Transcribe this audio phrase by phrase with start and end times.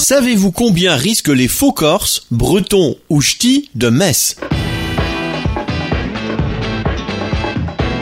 [0.00, 4.36] Savez-vous combien risquent les faux corses, bretons ou ch'tis de Metz?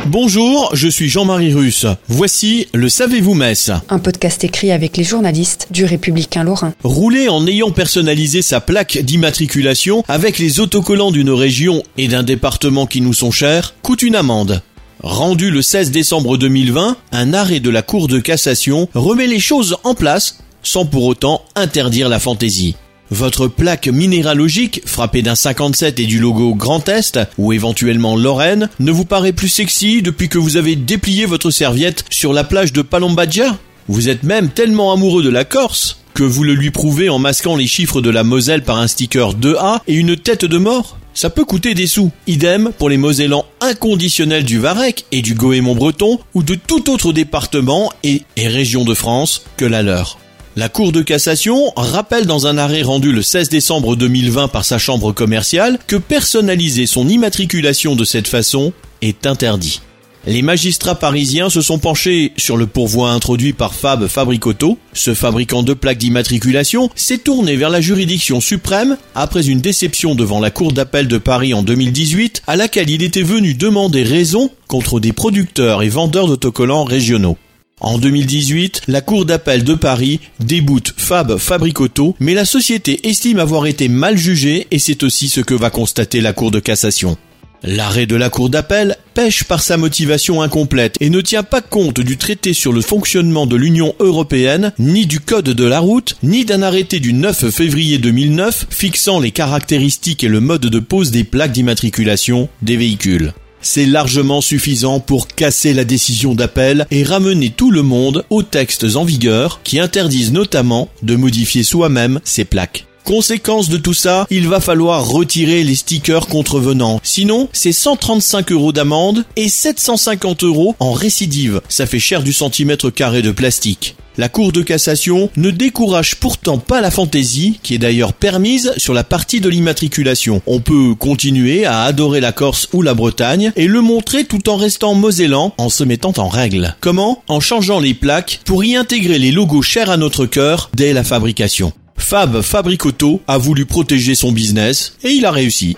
[0.06, 1.87] Bonjour, je suis Jean-Marie Russe.
[2.06, 6.73] Voici le Savez-vous Metz Un podcast écrit avec les journalistes du Républicain Lorrain.
[6.84, 12.87] Rouler en ayant personnalisé sa plaque d'immatriculation avec les autocollants d'une région et d'un département
[12.87, 14.62] qui nous sont chers coûte une amende.
[15.03, 19.77] Rendu le 16 décembre 2020, un arrêt de la Cour de cassation remet les choses
[19.83, 22.77] en place sans pour autant interdire la fantaisie.
[23.11, 28.92] Votre plaque minéralogique, frappée d'un 57 et du logo Grand Est, ou éventuellement Lorraine, ne
[28.92, 32.83] vous paraît plus sexy depuis que vous avez déplié votre serviette sur la plage de
[32.83, 33.56] Palombadia?
[33.89, 37.56] Vous êtes même tellement amoureux de la Corse que vous le lui prouvez en masquant
[37.56, 40.98] les chiffres de la Moselle par un sticker 2A et une tête de mort?
[41.14, 42.12] Ça peut coûter des sous.
[42.27, 47.14] Idem pour les Mosellans inconditionnels du Varec et du Goémon breton ou de tout autre
[47.14, 50.19] département et région de France que la leur.
[50.59, 54.77] La Cour de cassation rappelle dans un arrêt rendu le 16 décembre 2020 par sa
[54.77, 59.81] chambre commerciale que personnaliser son immatriculation de cette façon est interdit.
[60.27, 64.79] Les magistrats parisiens se sont penchés sur le pourvoi introduit par Fab Fabricoto.
[64.95, 70.41] Ce fabricant de plaques d'immatriculation s'est tourné vers la juridiction suprême après une déception devant
[70.41, 74.98] la Cour d'appel de Paris en 2018 à laquelle il était venu demander raison contre
[74.98, 77.39] des producteurs et vendeurs d'autocollants régionaux.
[77.81, 83.67] En 2018, la Cour d'appel de Paris déboute Fab Fabricoto, mais la société estime avoir
[83.67, 87.17] été mal jugée et c'est aussi ce que va constater la Cour de cassation.
[87.63, 92.01] L'arrêt de la Cour d'appel pêche par sa motivation incomplète et ne tient pas compte
[92.01, 96.45] du traité sur le fonctionnement de l'Union européenne, ni du code de la route, ni
[96.45, 101.25] d'un arrêté du 9 février 2009 fixant les caractéristiques et le mode de pose des
[101.25, 103.33] plaques d'immatriculation des véhicules.
[103.61, 108.96] C'est largement suffisant pour casser la décision d'appel et ramener tout le monde aux textes
[108.96, 112.86] en vigueur qui interdisent notamment de modifier soi-même ses plaques.
[113.05, 117.01] Conséquence de tout ça, il va falloir retirer les stickers contrevenants.
[117.02, 121.63] Sinon, c'est 135 euros d'amende et 750 euros en récidive.
[121.70, 123.96] Ça fait cher du centimètre carré de plastique.
[124.18, 128.93] La Cour de cassation ne décourage pourtant pas la fantaisie, qui est d'ailleurs permise sur
[128.93, 130.43] la partie de l'immatriculation.
[130.44, 134.56] On peut continuer à adorer la Corse ou la Bretagne et le montrer tout en
[134.56, 136.75] restant mosellan en se mettant en règle.
[136.81, 137.23] Comment?
[137.28, 141.05] En changeant les plaques pour y intégrer les logos chers à notre cœur dès la
[141.05, 141.73] fabrication.
[141.96, 145.76] Fab Fabricoto a voulu protéger son business et il a réussi.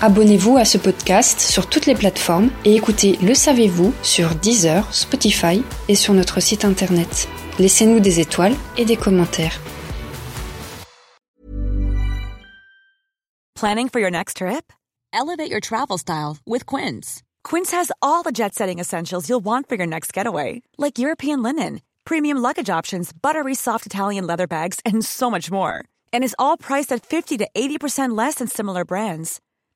[0.00, 5.64] Abonnez-vous à ce podcast sur toutes les plateformes et écoutez Le Savez-vous sur Deezer, Spotify
[5.88, 7.28] et sur notre site internet.
[7.58, 9.58] Laissez-nous des étoiles et des commentaires.
[13.56, 14.72] Planning for your next trip?
[15.12, 17.24] Elevate your travel style with Quince.
[17.42, 21.42] Quince has all the jet setting essentials you'll want for your next getaway, like European
[21.42, 25.84] linen, premium luggage options, buttery soft Italian leather bags, and so much more.
[26.12, 29.40] And is all priced at 50 to 80% less than similar brands.